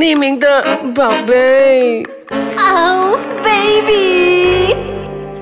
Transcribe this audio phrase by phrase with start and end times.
[0.00, 2.02] 匿名的宝贝。
[2.56, 4.74] Oh baby，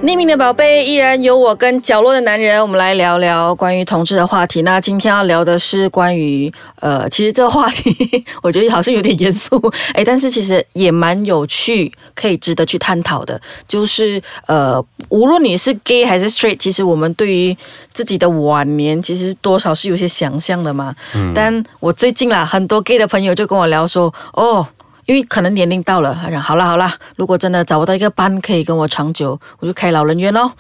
[0.01, 4.63] 匿名的宝贝依然有我跟角落的男人，我们来聊聊关于同志的话题。
[4.63, 7.93] 那今天要聊的是关于呃，其实这个话题
[8.41, 9.61] 我觉得好像有点严肃，
[9.95, 13.41] 诶， 但是其实也蛮有趣，可以值得去探讨的。
[13.67, 17.57] 就是呃，无论你是 gay 还是 straight，其实我们对于
[17.93, 20.95] 自己的晚年其实多少是有些想象的嘛。
[21.35, 24.65] 但我最近啦，很多 gay 的朋友就跟我聊说，哦。
[25.09, 30.53] 因为可能年龄到了，他讲好了好了，如果真的找不到一个伴可以跟我长久，我就开老人院咯，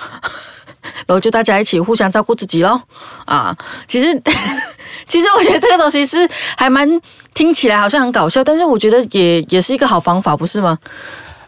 [1.07, 2.81] 然后就大家一起互相照顾自己咯。
[3.27, 3.55] 啊，
[3.87, 4.07] 其实
[5.07, 6.89] 其实我觉得这个东西是还蛮
[7.35, 10.79] 听起来好像很搞笑，但是我觉得也也是一个好方法，不是吗？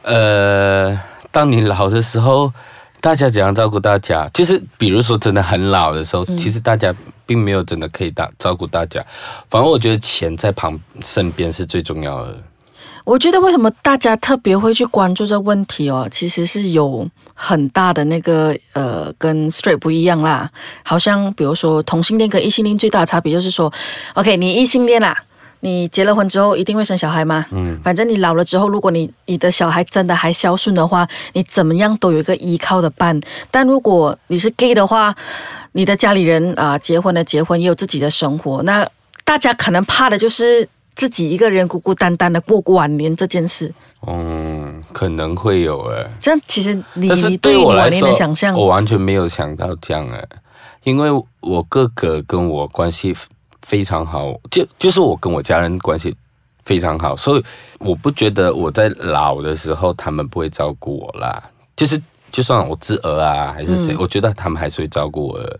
[0.02, 0.94] 呃，
[1.30, 2.52] 当你老的时候，
[3.00, 4.28] 大家怎样照顾大家？
[4.34, 6.94] 就是比如说真的很老的时候，其实大家
[7.24, 9.02] 并没有真的可以大照顾大家。
[9.48, 12.36] 反而我觉得钱在旁身边是最重要的。
[13.04, 20.50] 我觉得为什么大家特别会去关注这个问题哦，其实是有很大的那个呃，跟 straight 不一样啦。
[20.84, 23.72] 好像比如说同性恋跟异性恋最大的差别就是说
[24.14, 25.16] ，OK，你异性恋啦，
[25.60, 27.46] 你结了婚之后一定会生小孩吗？
[27.50, 33.18] 嗯，反正你老了之后，如果你你的小孩真的还孝顺的话，你怎么样都有一个依靠的伴。
[33.50, 35.14] 但如果你是 gay 的话，
[35.72, 38.86] 你的家里人啊、结婚了结婚也有自己的生活，那
[39.24, 40.68] 大家可能怕的就是。
[40.94, 43.72] 自己一个人孤孤单单的过晚年这件事，
[44.06, 50.28] 嗯，可能会有诶，这样其实你你对于我来说，想象，我完全没有想到这样诶，
[50.84, 53.14] 因为我哥哥跟我关系
[53.62, 56.14] 非常好，就就是我跟我家人关系
[56.64, 57.44] 非常好，所以
[57.78, 61.42] 我不觉得我在老的时候他们不会照顾我啦。
[61.76, 65.58] 就是就算我侄儿啊还是谁，嗯我觉得他们还是会照顾我的。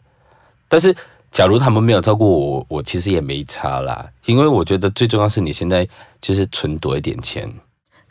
[0.69, 0.95] 但是
[1.33, 5.86] 假如他们没有照顾我，我其实也没差啦，因为我觉得最重要是你现在
[6.20, 7.50] 就是存多一点钱。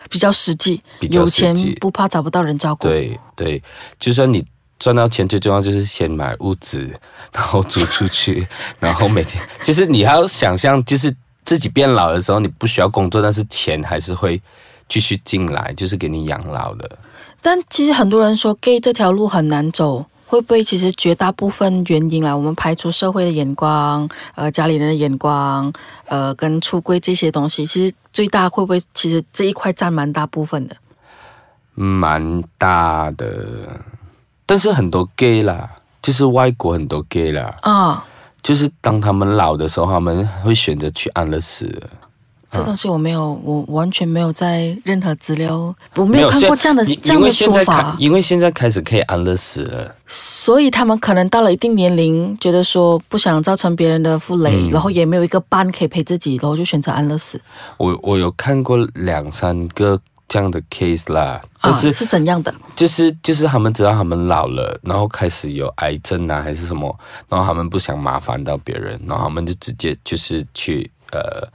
[0.10, 3.62] 比较实际，比较有钱不怕找不到人照顾。，对对，
[4.00, 4.44] 就算你
[4.80, 6.90] 赚到钱，最重要就是先买屋子，
[7.34, 8.48] 然后租出去，
[8.80, 11.14] 然后每天就是你还要想象，就是
[11.44, 14.42] 自己变老的时候，你不需要工作，但是钱还是会
[14.88, 16.90] 继续进来，就是给你养老的。
[17.42, 25.74] 但其实很多人说 gay 这条路很难走，会不会其实绝大部分原因啦，我们排除社会的眼光，呃，家里人的眼光，
[26.06, 30.78] 呃，跟出柜这些东西，其实最大会不会其实这一块占蛮大部分的？
[31.74, 33.82] 蛮大的，
[34.46, 35.68] 但是很多 gay 啦，
[36.00, 38.06] 就是外国很多 gay 啦，啊、
[38.44, 41.90] 就是当他们老的时候，他们会选择去安乐死的。
[42.50, 49.96] 这东西我没有，我完全没有在任何资料，我没有看过现这样的因这样的说法，，因为现在开始可以安乐死了。
[50.08, 57.40] 所以他们可能到了一定年龄，觉得说不想造成别人的负累，嗯然后也没有一个伴可以陪自己，然后就选择安乐死。
[57.78, 62.54] 我我有看过两三个这样的 case 啦，啊但是是怎样的？
[62.76, 71.48] 就是就是他们知道他们老了，然后开始有癌症啊还是什么，然后他们不想麻烦到别人，然后他们就直接就是去呃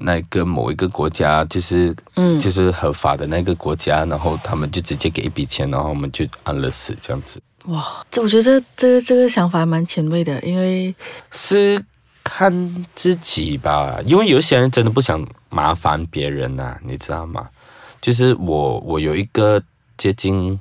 [0.00, 2.40] 那个某一个国家，就是嗯。
[2.40, 10.94] 就是合法的那个国家，然后他们就直接给一笔钱，然后我们就安乐死这样子，哇，这我觉得这这个这个想法蛮前卫的，因为
[11.30, 11.78] 是
[12.24, 17.46] 看自己吧，因为有些人真的不想麻烦别人呐、你知道吗？
[18.00, 19.62] 就是我我有一个
[19.98, 20.58] 接近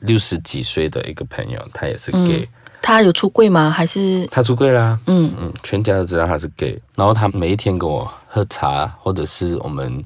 [0.00, 2.48] 六十几岁的一个朋友，他也是 gay，、
[2.86, 3.70] 他有出柜吗？
[3.70, 10.04] 还是他出柜啦，嗯嗯，全家都知道他是 gay，然后他每一天跟我喝茶，或者是我们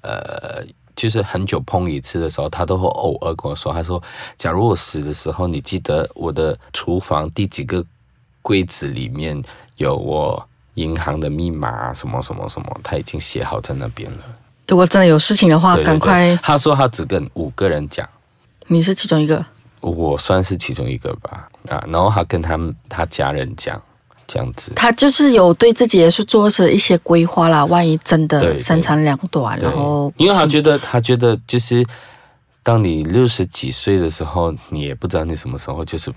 [0.00, 0.64] 呃，
[0.96, 4.02] 就是很久碰一次的时候，他都会偶尔跟我说，他说，
[4.38, 7.84] 假如我死的时候，你记得我的厨房第几个
[8.40, 9.40] 柜子里面
[9.76, 10.42] 有我
[10.76, 14.24] 银行的密码啊什么什么什么，他已经写好在那边了。
[14.68, 18.08] 如果真的有事情的话，对对对赶快，他说他只跟五个人讲。
[18.66, 19.44] 你是其中一个。
[19.90, 23.80] 我算是其中一个吧，啊，然后他跟他们他家人讲
[24.26, 31.84] 这样子，他就是有对自己也是做着一些规划啦，万一真的三长两短，然后，因为他觉得他觉得就是，
[32.62, 36.12] 当你六十几岁的时候，你也不知道你什么时候就是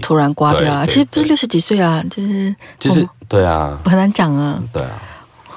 [0.00, 0.86] 突然挂掉了。
[0.86, 4.62] 其实不是六十几岁啦，就是就是哦对啊，很难讲啊。
[4.72, 5.02] 对啊，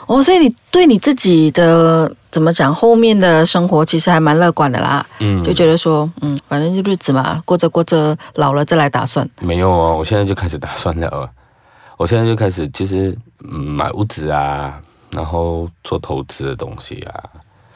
[0.07, 9.29] 哦，所以你对你自己的怎么讲，后面的生活其实还蛮乐观的啦，嗯，就觉得说，嗯，反正就日子嘛，过着过着，老了再来打算。
[9.41, 11.07] 没有哦，我现在就开始打算了。
[11.09, 11.29] 哦，
[11.97, 14.79] 我现在就开始就是嗯买屋子啊，
[15.11, 17.23] 然后做投资的东西啊，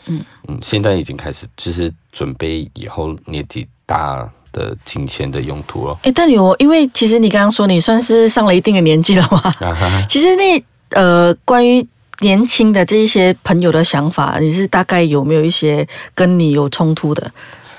[0.05, 0.23] 嗯。
[0.47, 5.99] 嗯，现在已经开始就是准备以后年纪大的金钱的用途了。
[6.03, 11.85] 哎，但有，因为其实你刚刚说你算是上了一定的年纪了嘛， 啊，其实那呃，关于
[12.21, 17.31] 年轻的这一些朋友的想法，你是大概有没有一些跟你有冲突的？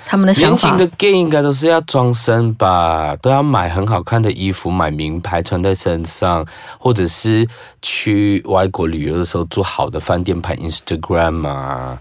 [0.04, 6.44] 他们的想法年轻的 gay 应该都是要装身吧，都要买很好看的衣服，买名牌穿在身上，
[6.78, 7.48] 或者是
[7.80, 11.98] 去外国旅游的时候住好的饭店拍 Instagram 啊，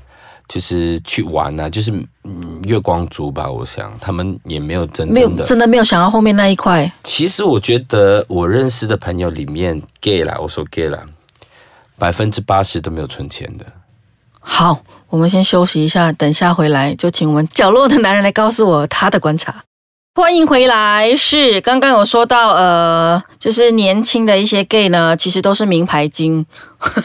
[0.50, 1.90] 就是去玩啊，就是
[2.26, 3.50] 嗯月光族吧。
[3.50, 5.46] 我想他们也没有真正的。
[5.46, 6.92] 真的没有想到后面那一块。
[7.04, 11.00] 其实我觉得我认识的朋友里面 gay 啦，我说 gay 啦，
[12.02, 13.66] 百分之八十都没有存钱的。
[14.40, 19.64] 好，我们先休息一下，等一下回来就请我们角落的男人来告诉我他的观察。
[20.16, 26.44] 欢迎回来，是刚刚有说到，呃，就是年轻的一些 gay 呢，其实都是名牌精，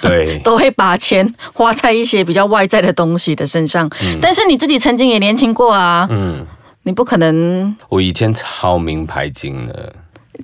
[0.00, 3.90] 对， 都会把钱花在一些比较外在的东西的身上。
[4.22, 6.46] 但是你自己曾经也年轻过啊，嗯，
[6.84, 9.94] 你不可能我以前超名牌精的。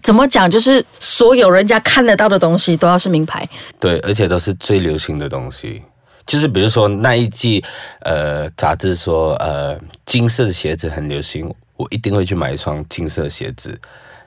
[0.02, 3.48] 怎么讲，就是所有人家看得到的东西都要是名牌。
[3.78, 5.82] 对，而且都是最流行的东西。
[6.26, 7.62] 就是比如说那一季，
[8.00, 13.78] 呃，杂志说，呃，金色的鞋子很流行，我一定会去买一双金色鞋子。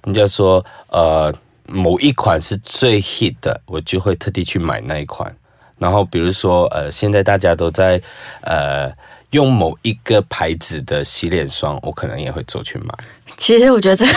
[0.04, 1.33] 人家说，呃，
[1.68, 5.33] 某一款是最 hit 的，我就会特地去买那一款。
[5.77, 8.01] 然后比如说，呃，现在大家都在
[8.42, 8.92] 呃
[9.31, 12.94] 用某一个牌子的洗脸霜，我可能也会走去买。
[13.38, 14.12] 其实我觉得这个，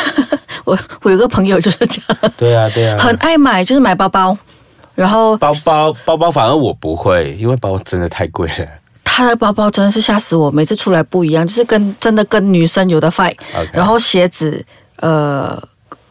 [0.68, 4.36] 我我有个朋友就是这样，对啊，对啊， 很爱买，就是买包包，
[4.94, 8.66] 然后包包包包，反而我不会，因为包包真的太贵了。
[9.04, 13.34] 他的包包真的是吓死我，每次出来不一样，就是跟真的跟女生有的 fight。
[13.72, 14.64] 然后鞋子、
[14.96, 15.60] 呃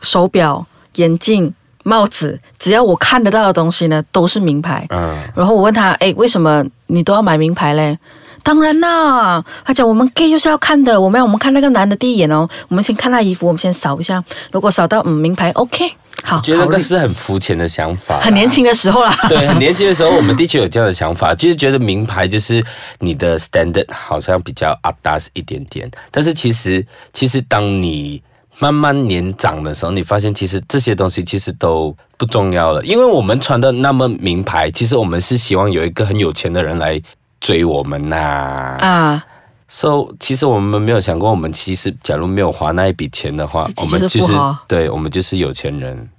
[0.01, 0.65] 手表、
[0.95, 4.85] 眼镜、帽子，只要我看得到的东西呢，都是名牌。
[4.89, 7.97] 嗯，然后我问他，哎，为什么你都要买名牌嘞？
[8.47, 14.23] 当然啦，而且我们 gay 就是要看的，我们要我们看那个男的第一眼哦，我们先看他衣服，我们先扫一下，
[14.53, 15.91] 如果扫到嗯名牌，OK，
[16.23, 18.63] 好，觉得那是很肤浅的想法，很年轻。
[18.63, 19.13] 的时候啦。
[19.27, 22.63] 对，很年轻的时候，我们的确有这样的想法，就是觉得名牌就是
[22.99, 28.23] 你的 standard 好像比较 up d a s 一点点，但是其实，其实当你
[28.59, 37.01] 慢慢年长的时候，你发现其实这些东西其实都不重要了，因为我们穿的那么名牌，其实我们是希望有一个很有钱的人来
[37.39, 39.25] 追我们呐、啊
[39.67, 44.33] ，So，其实我们没有想过，我们其实假如没有花那一笔钱的话我们就是
[44.67, 46.09] 对，我们就是有钱人。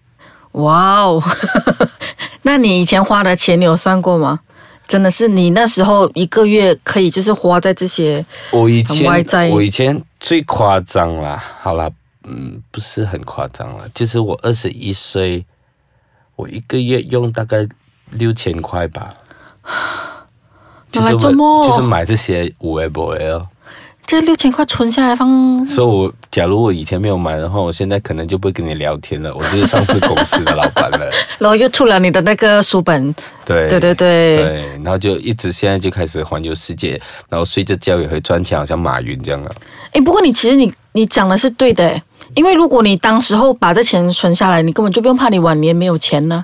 [0.52, 1.22] 哇哦，
[2.42, 4.40] 那你以前花的钱你有算过吗？
[4.86, 11.90] 真的是你那时候一个月可以就是花在这些我以前我以前最夸张啦，好啦，
[12.24, 15.44] 嗯，不是很夸张啦，就是我二十一岁，
[16.36, 17.68] 我一个月用大概
[18.12, 19.12] 六千块吧，
[20.94, 23.46] 拿来做梦就是买这些五 A 博 L。
[24.06, 31.10] 这六千块存下来放，所以我假如我以前没有买的话，我现在可能就不会跟你聊天了，我就是上市公司的老板了。
[31.38, 33.14] 然后又出了你的那个书本，
[33.44, 36.98] 对对对对，对，然后就一直现在就开始环游世界，
[37.28, 39.50] 然后睡着觉也会赚钱，好像马云这样了。
[39.92, 42.02] 哎，不过你其实你你讲的是对的，诶
[42.34, 46.42] 因为如果你当时候把这钱存下来，你根本就不用怕你晚年没有钱呢。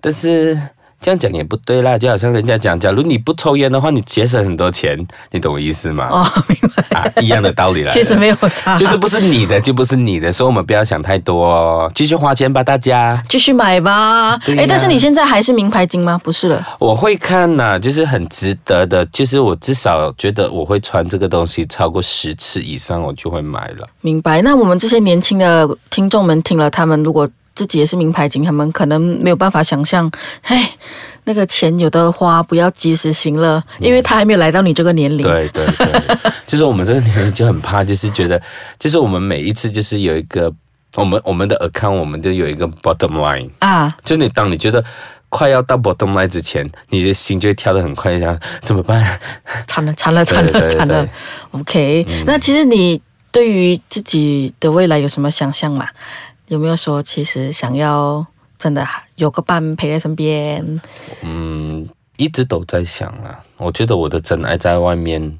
[0.00, 0.58] 但是
[1.04, 6.08] 这样讲也不对啦，就好像人家讲，假如你不抽烟的话，你节省很多钱，你懂我意思吗？
[6.10, 7.92] 哦，明白，啊，一样的道理啦。
[7.92, 13.22] 其实没有差，就是不是你的就不是你的，所以我们不要想太多哦，继续花钱吧，大家。
[13.28, 14.40] 继续买吧。
[14.56, 16.18] 哎，但是你现在还是名牌金吗？
[16.24, 23.86] 不是了，我会看呐、就是很值得的，就是我至少觉得我会穿这个东西超过十次以上，我就会买了。
[24.00, 24.40] 明白。
[24.40, 30.10] 那我们这些年轻的听众们听了，他们如果自己也是名牌警，他们可能没有办法想象，
[30.42, 30.70] 哎，
[31.24, 35.22] 那个钱有的花，不要及时行乐，因为他还没有来到你这个年龄。
[35.22, 38.40] 对对对，就是我们这个年龄就很怕，就是觉得，
[38.78, 40.52] 就是我们每一次就是有一个，
[40.96, 44.84] 我们我们的 account 我们都有一个 bottom line，啊，就你当你觉得
[45.28, 49.02] 快要到 bottom line 之前，你的心就会跳得很快，想怎么办？
[49.66, 51.08] 惨了，惨了，惨了，惨了。
[51.52, 53.00] OK，、那其实你
[53.32, 55.88] 对于自己的未来有什么想象吗？
[56.48, 58.24] 有没有说其实想要
[58.58, 58.86] 真的
[59.16, 60.80] 有个伴陪在身边？
[61.22, 65.38] 嗯，一直都在想啊，我觉得我的真爱在外面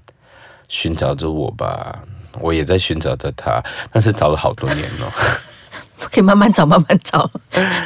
[0.69, 2.01] 寻找着我吧，
[2.41, 5.13] 我也在寻找着他，但是找了好多年了，
[6.11, 7.31] 可以慢慢找，慢慢找。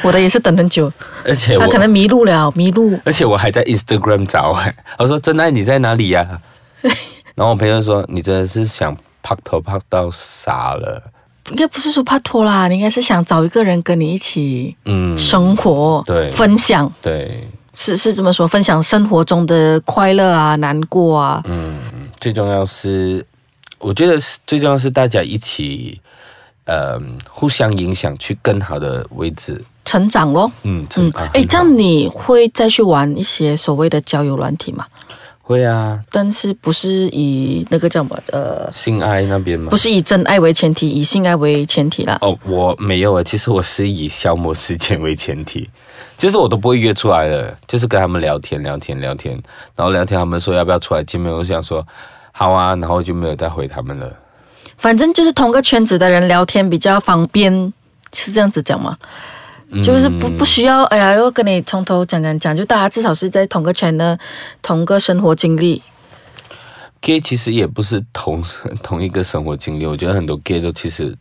[0.01, 0.91] 我的也是等很久，
[1.25, 2.99] 而且我他可能迷路了，迷路。
[3.05, 6.41] 而且我还在 Instagram 找哎，我说真爱你在哪里呀、
[7.35, 11.11] 然后我朋友说你真的是想拍头拍到傻了，
[11.49, 16.29] 应该不是说怕拖啦，你应该是想找一个人跟你一起嗯，生活，对。
[16.31, 21.77] 分享，对，是是这么说，分享生活中的快乐啊、难过啊，嗯，
[22.19, 23.25] 最重要是，
[23.79, 25.99] 我觉得是最重要是大家一起，
[26.65, 29.59] 呃，互相影响，去更好的位置。
[29.85, 30.51] 成长咯。
[30.63, 31.11] 嗯，嗯。
[31.33, 34.85] 哎，这样你会再去玩一些所谓的交友软体吗？
[35.49, 39.75] 会啊，但是不是以那个叫什么呃，性爱那边嘛不。
[39.75, 42.19] 是以真爱为前提，以性爱为前提啦。
[42.21, 45.67] 哦，我没有啊，其实我是以消磨时间为前提，
[46.19, 49.41] 其实我都不会约出来的，就是跟他们聊天聊天聊天，
[49.75, 51.83] 然后聊天他们说要不要出来见面，我想说
[52.31, 54.07] 好啊，然后就没有再回他们了。
[54.77, 57.73] 反正就是同个圈子的人聊天比较方便，
[58.13, 58.95] 是这样子讲吗？
[59.83, 64.17] 就是不不需要，哎呀，要跟你从头讲讲讲，就大家至少是在同个圈的
[64.61, 65.81] 同个生活经历。
[67.01, 68.43] gay 其实也不是同
[68.83, 71.15] 同一个生活经历，我觉得很多 gay 都其实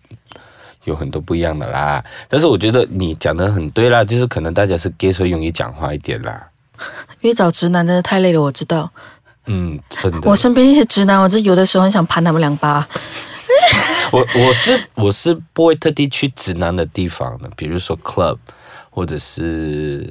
[0.85, 2.03] 有很多不一样的啦。
[2.29, 6.49] 但是我觉得你讲的很对啦，就是可能大家是 gay 所以容易讲话一点啦。
[7.21, 8.91] 因为找直男真的太累了，我知道。
[9.49, 10.31] 嗯，真的。
[10.31, 12.87] 我身边一些直男，我就有的时候很想盘他们两巴。
[14.13, 18.37] 我我是我是不会特地去直男的地方的，比如说 club
[18.91, 20.11] 或者是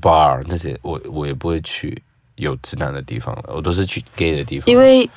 [0.00, 2.00] bar 那些，我我也不会去
[2.36, 4.66] 有直男的地方了，我都是去 gay 的地方。
[4.66, 5.08] 因为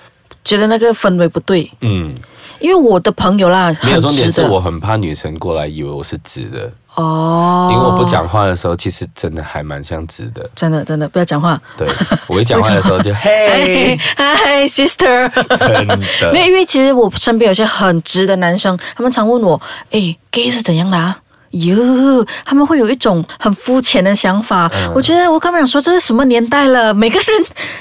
[0.43, 1.69] 觉得那个氛围不对。
[1.81, 2.13] 嗯，
[2.59, 10.49] 因为我的朋友啦，没有很重点是我很怕女生过来以为我是直的，哦，因为我不讲话的时候，其实真的还蛮像直的。
[10.55, 11.59] 真的真的不要讲话。
[11.77, 11.87] 对
[12.25, 15.29] 我一讲话的时候就 嘿，嗨，sister。
[15.55, 15.97] 真的
[16.33, 19.61] 没有，因为其实我身边有些很直的男生，他们常问我，
[19.91, 21.17] 哎，gay 是怎样的啊？
[21.51, 24.69] 哟，他们会有一种很肤浅的想法。
[24.73, 26.93] 嗯我觉得我刚刚想说，这是什么年代了？
[26.93, 27.27] 每个人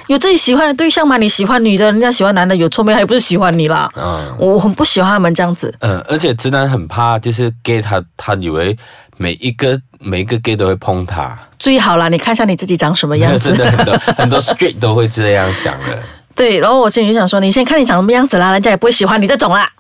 [0.06, 1.16] 有自己喜欢的对象嘛？
[1.16, 2.98] 你喜欢女的，人家喜欢男的，有错没有？
[2.98, 3.90] 还不是喜欢你啦？
[3.96, 5.74] 嗯我很不喜欢他们这样子。
[5.80, 8.74] 嗯，而且直男很怕，就是 gay 他他以为
[9.16, 13.58] 每一个每一个 gay 都会碰他，最好啦，你看一下你自己长什么样子 真。
[13.58, 16.02] 的很多 很多 straight 都会这样想的，
[16.34, 19.70] 对，然后我心里就想说，你先看你长什么样子啦，人家也不会喜欢你这种啦。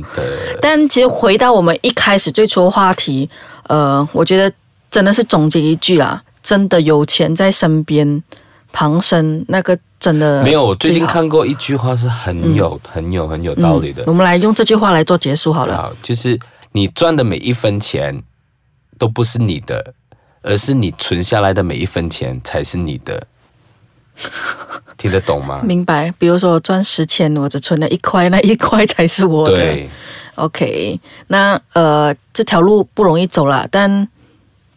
[0.60, 3.28] 但其实回到我们一开始最初的话题，
[3.68, 4.54] 呃，我觉得
[4.90, 8.22] 真的是总结一句啦，真的有钱在身边
[8.72, 11.06] 旁身，那个真的没有，我最近。
[11.06, 14.04] 看过一句话是很有、很有很有道理的嗯。
[14.08, 15.74] 我们来用这句话来做结束好了。
[15.76, 16.38] 好，就是
[16.72, 18.22] 你赚的每一分钱
[18.98, 19.94] 都不是你的，
[20.42, 23.26] 而是你存下来的每一分钱才是你的。
[24.96, 25.60] 听得懂吗？
[25.64, 29.56] 明白，比如说我赚十千，我只存了一块，那一块才是我的。
[29.56, 29.90] 对
[30.36, 34.08] ，OK，那呃这条路不容易走啦，但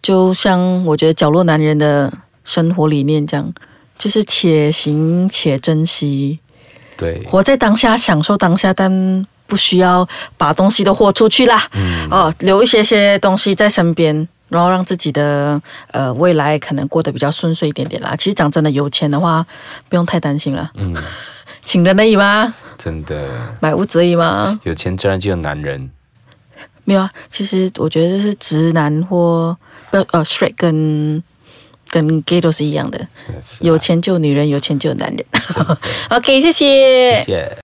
[0.01, 2.11] 就像我觉得角落男人的
[2.43, 3.53] 生活理念这样，
[3.99, 6.39] 就是且行且珍惜，
[6.97, 8.89] 对，活在当下，享受当下，但
[9.47, 11.67] 不需要把东西都豁出去啦。
[11.73, 14.27] 嗯，哦，留一些些东西在身边。
[14.49, 15.61] 然后让自己的
[15.91, 18.15] 呃未来可能过得比较顺遂一点点啦。
[18.17, 19.45] 其实讲真的，有钱的话
[19.89, 20.95] 不用太担心了，嗯，
[21.65, 22.55] 请人而已吗？
[22.77, 24.57] 真的，买屋子而已吗？
[24.63, 25.91] 有钱自然就有男人。
[26.85, 29.57] 没有啊，其实我觉得是直男或
[29.91, 31.21] 不呃 straight 跟
[31.89, 35.25] 跟 gay 都是一样的，啊有钱就有女人，有钱就有男人。
[36.07, 37.51] OK，谢谢谢谢。